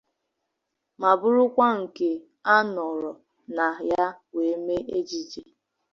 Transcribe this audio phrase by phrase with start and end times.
[0.99, 2.09] ma bụrụkwa nke
[2.53, 3.11] a nọrọ
[3.55, 5.41] na ya wee mee ejije